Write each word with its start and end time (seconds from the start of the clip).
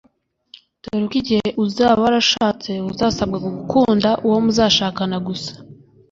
dore 0.83 1.05
ko 1.09 1.15
igihe 1.21 1.47
uzaba 1.63 1.99
warashatse 2.05 2.71
uzasabwa 2.91 3.37
gukunda 3.47 4.09
uwo 4.25 4.37
muzashakana 4.45 5.17
gusa 5.27 5.51